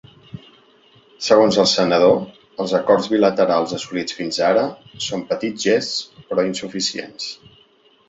[1.25, 2.15] Segons el senador,
[2.65, 4.67] els acords bilaterals assolits fins ara
[5.11, 7.35] són ‘petits gests’ però insuficients.